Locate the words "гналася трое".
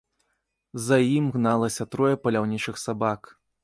1.37-2.13